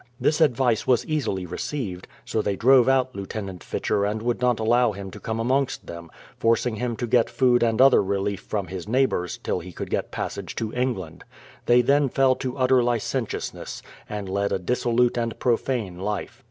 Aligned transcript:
This 0.19 0.41
ad 0.41 0.55
vice 0.55 0.87
was 0.87 1.05
easily 1.05 1.45
received; 1.45 2.07
so 2.25 2.41
they 2.41 2.55
drove 2.55 2.89
out 2.89 3.15
Lieutenant 3.15 3.63
Fitcher 3.63 4.03
and 4.03 4.19
would 4.23 4.41
not 4.41 4.59
allow 4.59 4.93
him 4.93 5.11
to 5.11 5.19
come 5.19 5.39
amongst 5.39 5.85
them, 5.85 6.09
forcing 6.39 6.77
him 6.77 6.95
to 6.95 7.05
get 7.05 7.29
food 7.29 7.61
and 7.61 7.79
other 7.79 8.01
relief 8.01 8.39
from 8.41 8.65
his 8.65 8.87
neigh 8.87 9.05
bours, 9.05 9.37
till 9.43 9.59
he 9.59 9.71
could 9.71 9.91
get 9.91 10.09
passage 10.09 10.55
to 10.55 10.73
England. 10.73 11.23
They 11.67 11.83
then 11.83 12.07
THE 12.07 12.09
PLYMOUTH 12.13 12.41
SETTLEMENT 12.41 12.45
195 12.45 12.49
fell 12.49 12.51
to 12.51 12.57
utter 12.57 12.83
licentiousness, 12.83 13.81
and 14.09 14.27
led 14.27 14.51
a 14.51 14.57
dissolute 14.57 15.17
and 15.19 15.37
pro 15.37 15.55
fane 15.55 15.99
life. 15.99 16.39